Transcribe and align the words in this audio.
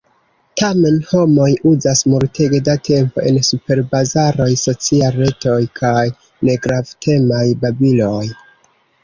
Tamen, 0.59 0.95
homoj 1.09 1.49
uzas 1.71 2.01
multege 2.13 2.61
da 2.69 2.75
tempo 2.87 3.25
en 3.33 3.37
superbazaroj, 3.49 4.49
sociaj 4.63 5.13
retoj, 5.19 5.59
kaj 5.83 6.09
negravtemaj 6.51 7.45
babiloj. 7.67 8.25